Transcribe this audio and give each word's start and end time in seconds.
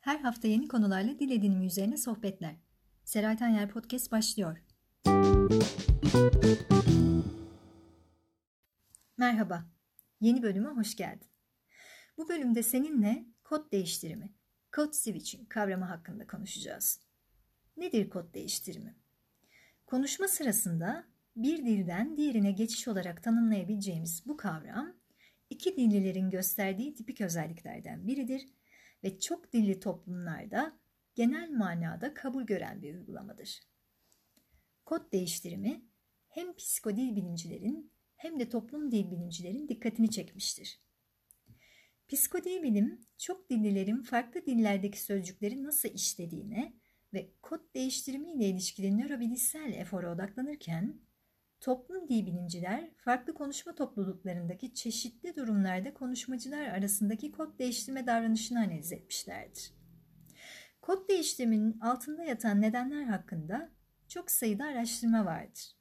Her 0.00 0.18
hafta 0.18 0.48
yeni 0.48 0.68
konularla 0.68 1.18
dil 1.18 1.30
edinimi 1.30 1.66
üzerine 1.66 1.96
sohbetler. 1.96 2.56
Seray 3.04 3.36
Tanyer 3.36 3.68
Podcast 3.68 4.12
başlıyor. 4.12 4.58
Merhaba, 9.16 9.64
yeni 10.20 10.42
bölüme 10.42 10.68
hoş 10.68 10.96
geldin. 10.96 11.28
Bu 12.16 12.28
bölümde 12.28 12.62
seninle 12.62 13.24
kod 13.44 13.72
değiştirimi, 13.72 14.32
code 14.72 14.92
switching 14.92 15.48
kavramı 15.48 15.84
hakkında 15.84 16.26
konuşacağız. 16.26 17.00
Nedir 17.76 18.10
kod 18.10 18.34
değiştirimi? 18.34 18.96
Konuşma 19.86 20.28
sırasında 20.28 21.04
bir 21.36 21.58
dilden 21.58 22.16
diğerine 22.16 22.52
geçiş 22.52 22.88
olarak 22.88 23.22
tanımlayabileceğimiz 23.22 24.26
bu 24.26 24.36
kavram, 24.36 24.99
iki 25.50 25.76
dillilerin 25.76 26.30
gösterdiği 26.30 26.94
tipik 26.94 27.20
özelliklerden 27.20 28.06
biridir 28.06 28.46
ve 29.04 29.18
çok 29.18 29.52
dilli 29.52 29.80
toplumlarda 29.80 30.78
genel 31.14 31.50
manada 31.50 32.14
kabul 32.14 32.42
gören 32.42 32.82
bir 32.82 32.94
uygulamadır. 32.94 33.60
Kod 34.84 35.12
değiştirimi 35.12 35.84
hem 36.28 36.56
psikodil 36.56 37.16
bilimcilerin 37.16 37.92
hem 38.16 38.40
de 38.40 38.48
toplum 38.48 38.92
dil 38.92 39.10
bilimcilerin 39.10 39.68
dikkatini 39.68 40.10
çekmiştir. 40.10 40.80
Psikodil 42.08 42.62
bilim, 42.62 43.00
çok 43.18 43.50
dillilerin 43.50 44.02
farklı 44.02 44.46
dillerdeki 44.46 45.02
sözcükleri 45.02 45.62
nasıl 45.62 45.88
işlediğine 45.88 46.74
ve 47.14 47.32
kod 47.42 47.74
değiştirimi 47.74 48.32
ile 48.32 48.48
ilişkili 48.48 48.98
nörobilişsel 48.98 49.72
efora 49.72 50.14
odaklanırken, 50.14 51.00
toplum 51.60 52.08
dil 52.08 52.26
bilimciler 52.26 52.90
farklı 52.96 53.34
konuşma 53.34 53.74
topluluklarındaki 53.74 54.74
çeşitli 54.74 55.36
durumlarda 55.36 55.94
konuşmacılar 55.94 56.66
arasındaki 56.66 57.32
kod 57.32 57.58
değiştirme 57.58 58.06
davranışını 58.06 58.58
analiz 58.58 58.92
etmişlerdir. 58.92 59.72
Kod 60.80 61.08
değiştirmenin 61.08 61.80
altında 61.80 62.24
yatan 62.24 62.60
nedenler 62.60 63.04
hakkında 63.04 63.70
çok 64.08 64.30
sayıda 64.30 64.64
araştırma 64.64 65.24
vardır. 65.24 65.72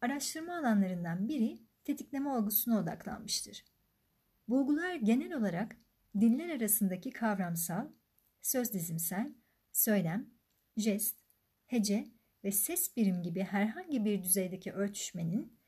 Araştırma 0.00 0.58
alanlarından 0.58 1.28
biri 1.28 1.62
tetikleme 1.84 2.28
olgusuna 2.28 2.78
odaklanmıştır. 2.78 3.64
Bulgular 4.48 4.94
genel 4.94 5.32
olarak 5.32 5.76
diller 6.20 6.56
arasındaki 6.56 7.10
kavramsal, 7.10 7.86
söz 8.42 8.72
dizimsel, 8.72 9.32
söylem, 9.72 10.30
jest, 10.76 11.18
hece 11.66 12.06
ve 12.44 12.52
ses 12.52 12.96
birim 12.96 13.22
gibi 13.22 13.42
herhangi 13.42 14.04
bir 14.04 14.22
düzeydeki 14.22 14.72
örtüşmenin 14.72 15.58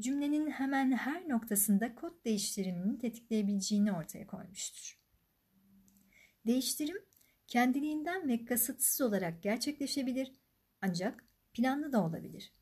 cümlenin 0.00 0.50
hemen 0.50 0.92
her 0.92 1.28
noktasında 1.28 1.94
kod 1.94 2.24
değiştirimini 2.24 2.98
tetikleyebileceğini 2.98 3.92
ortaya 3.92 4.26
koymuştur. 4.26 5.00
Değiştirim 6.46 6.96
kendiliğinden 7.46 8.28
ve 8.28 8.44
kasıtsız 8.44 9.00
olarak 9.00 9.42
gerçekleşebilir 9.42 10.32
ancak 10.82 11.24
planlı 11.52 11.92
da 11.92 12.04
olabilir. 12.04 12.52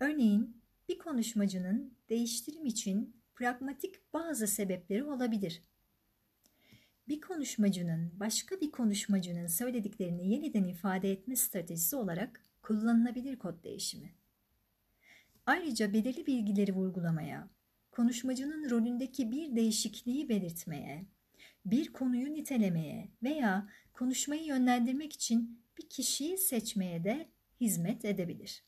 Örneğin 0.00 0.62
bir 0.88 0.98
konuşmacının 0.98 1.98
değiştirim 2.08 2.66
için 2.66 3.16
pragmatik 3.34 4.12
bazı 4.12 4.46
sebepleri 4.46 5.04
olabilir. 5.04 5.62
Bir 7.08 7.20
konuşmacının 7.20 8.20
başka 8.20 8.60
bir 8.60 8.70
konuşmacının 8.70 9.46
söylediklerini 9.46 10.32
yeniden 10.32 10.64
ifade 10.64 11.12
etme 11.12 11.36
stratejisi 11.36 11.96
olarak 11.96 12.44
kullanılabilir 12.64 13.38
kod 13.38 13.64
değişimi. 13.64 14.14
Ayrıca 15.46 15.92
belirli 15.92 16.26
bilgileri 16.26 16.72
vurgulamaya, 16.72 17.50
konuşmacının 17.90 18.70
rolündeki 18.70 19.30
bir 19.30 19.56
değişikliği 19.56 20.28
belirtmeye, 20.28 21.06
bir 21.64 21.92
konuyu 21.92 22.34
nitelemeye 22.34 23.10
veya 23.22 23.68
konuşmayı 23.92 24.44
yönlendirmek 24.44 25.12
için 25.12 25.64
bir 25.78 25.88
kişiyi 25.88 26.38
seçmeye 26.38 27.04
de 27.04 27.28
hizmet 27.60 28.04
edebilir. 28.04 28.64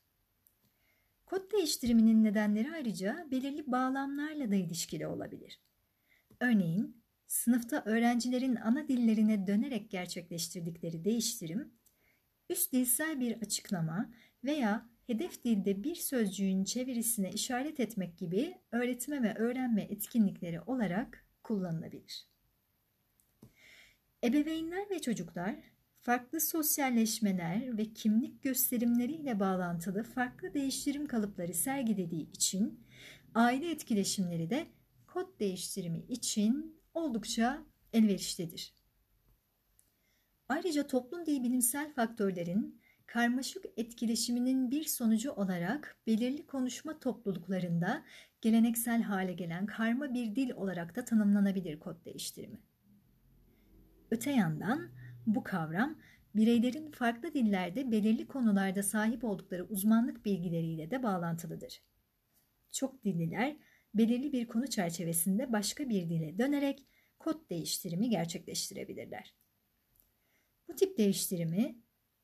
Kod 1.27 1.53
değiştiriminin 1.53 2.25
nedenleri 2.25 2.73
ayrıca 2.73 3.27
belirli 3.31 3.73
bağlamlarla 3.73 4.51
da 4.51 4.55
ilişkili 4.55 5.07
olabilir. 5.07 5.61
Örneğin, 6.41 7.03
sınıfta 7.27 7.83
öğrencilerin 7.87 8.57
ana 8.57 8.89
dillerine 8.89 9.47
dönerek 9.47 9.91
gerçekleştirdikleri 9.91 11.05
değiştirim, 11.05 11.73
üst 12.51 12.73
dilsel 12.73 13.21
bir 13.21 13.37
açıklama 13.43 14.11
veya 14.45 14.89
hedef 15.07 15.45
dilde 15.45 15.84
bir 15.84 15.95
sözcüğün 15.95 16.65
çevirisine 16.65 17.31
işaret 17.31 17.81
etmek 17.81 18.19
gibi 18.19 18.55
öğretme 18.73 19.23
ve 19.23 19.34
öğrenme 19.34 19.83
etkinlikleri 19.83 20.61
olarak 20.61 21.27
kullanılabilir. 21.43 22.27
Ebeveynler 24.25 24.91
ve 24.91 25.01
çocuklar 25.01 25.57
farklı 26.03 26.41
sosyalleşmeler 26.41 27.79
ve 27.79 27.93
kimlik 27.93 28.43
gösterimleriyle 28.43 29.41
bağlantılı 29.41 30.03
farklı 30.03 30.55
değiştirim 30.55 31.07
kalıpları 31.07 31.55
sergilediği 31.55 32.31
için 32.31 32.87
aile 33.34 33.71
etkileşimleri 33.71 34.51
de 34.51 34.67
kod 35.07 35.41
değiştirimi 35.41 35.99
için 35.99 36.81
oldukça 36.95 37.63
elverişlidir. 37.93 38.75
Ayrıca 40.49 40.87
toplum 40.87 41.27
dil 41.27 41.45
bilimsel 41.45 41.93
faktörlerin 41.93 42.81
karmaşık 43.07 43.65
etkileşiminin 43.77 44.71
bir 44.71 44.84
sonucu 44.84 45.33
olarak 45.33 45.97
belirli 46.07 46.47
konuşma 46.47 46.99
topluluklarında 46.99 48.05
geleneksel 48.41 49.03
hale 49.03 49.33
gelen 49.33 49.67
karma 49.67 50.15
bir 50.15 50.37
dil 50.37 50.51
olarak 50.51 50.97
da 50.97 51.05
tanımlanabilir 51.05 51.81
kod 51.81 52.05
değiştirimi. 52.05 52.61
Öte 54.11 54.31
yandan 54.31 54.89
bu 55.27 55.45
kavram 55.45 55.99
bireylerin 56.34 56.91
farklı 56.91 57.34
dillerde 57.34 57.91
belirli 57.91 58.27
konularda 58.27 58.83
sahip 58.83 59.25
oldukları 59.25 59.65
uzmanlık 59.65 60.25
bilgileriyle 60.25 60.91
de 60.91 61.03
bağlantılıdır. 61.03 61.83
Çok 62.73 63.05
dilliler 63.05 63.57
belirli 63.95 64.33
bir 64.33 64.47
konu 64.47 64.67
çerçevesinde 64.67 65.53
başka 65.53 65.89
bir 65.89 66.11
dile 66.11 66.39
dönerek 66.39 66.87
kod 67.19 67.51
değiştirimi 67.51 68.11
gerçekleştirebilirler. 68.11 69.34
Bu 70.69 70.75
tip 70.75 70.99
değiştirimi 70.99 71.78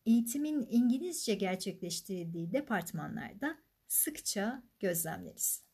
eğitimin 0.07 0.67
İngilizce 0.71 1.35
gerçekleştirildiği 1.35 2.53
departmanlarda 2.53 3.59
sıkça 3.89 4.63
gözlemleriz. 4.81 5.65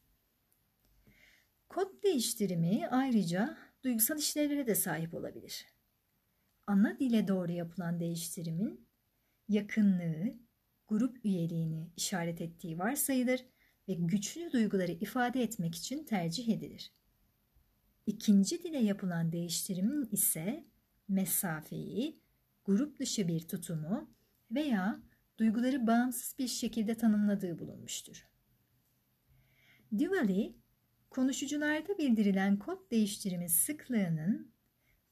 Kod 1.68 2.02
değiştirimi 2.02 2.88
ayrıca 2.90 3.58
duygusal 3.84 4.18
işlevlere 4.18 4.66
de 4.66 4.74
sahip 4.74 5.14
olabilir 5.14 5.66
ana 6.68 6.98
dile 6.98 7.28
doğru 7.28 7.52
yapılan 7.52 8.00
değiştirimin 8.00 8.86
yakınlığı, 9.48 10.34
grup 10.88 11.24
üyeliğini 11.24 11.90
işaret 11.96 12.40
ettiği 12.40 12.78
varsayılır 12.78 13.44
ve 13.88 13.94
güçlü 13.94 14.52
duyguları 14.52 14.92
ifade 14.92 15.42
etmek 15.42 15.74
için 15.74 16.04
tercih 16.04 16.48
edilir. 16.48 16.92
İkinci 18.06 18.62
dile 18.62 18.78
yapılan 18.78 19.32
değiştirimin 19.32 20.08
ise 20.12 20.64
mesafeyi, 21.08 22.20
grup 22.68 22.98
dışı 22.98 23.28
bir 23.28 23.48
tutumu 23.48 24.10
veya 24.50 25.00
duyguları 25.38 25.86
bağımsız 25.86 26.38
bir 26.38 26.48
şekilde 26.48 26.94
tanımladığı 26.94 27.58
bulunmuştur. 27.58 28.28
Diwali, 29.98 30.56
konuşucularda 31.10 31.98
bildirilen 31.98 32.58
kod 32.58 32.90
değiştirimi 32.90 33.48
sıklığının 33.48 34.52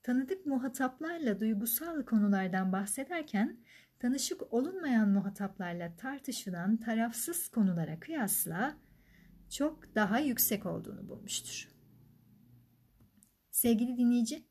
tanıdık 0.02 0.46
muhataplarla 0.46 1.40
duygusal 1.40 2.02
konulardan 2.02 2.72
bahsederken 2.72 3.60
tanışık 3.98 4.52
olunmayan 4.52 5.08
muhataplarla 5.08 5.96
tartışılan 5.96 6.76
tarafsız 6.76 7.48
konulara 7.48 8.00
kıyasla 8.00 8.76
çok 9.50 9.94
daha 9.94 10.18
yüksek 10.18 10.66
olduğunu 10.66 11.08
bulmuştur. 11.08 11.68
Sevgili 13.50 13.96
dinleyici, 13.96 14.46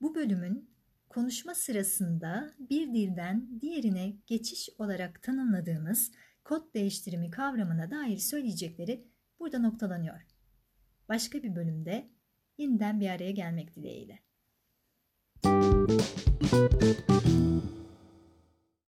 bu 0.00 0.14
bölümün 0.14 0.75
konuşma 1.16 1.54
sırasında 1.54 2.50
bir 2.58 2.94
dilden 2.94 3.60
diğerine 3.60 4.16
geçiş 4.26 4.68
olarak 4.78 5.22
tanımladığımız 5.22 6.12
kod 6.44 6.74
değiştirimi 6.74 7.30
kavramına 7.30 7.90
dair 7.90 8.18
söyleyecekleri 8.18 9.08
burada 9.38 9.58
noktalanıyor. 9.58 10.20
Başka 11.08 11.42
bir 11.42 11.56
bölümde 11.56 12.10
yeniden 12.58 13.00
bir 13.00 13.10
araya 13.10 13.30
gelmek 13.30 13.76
dileğiyle. 13.76 14.18
You. 15.44 17.55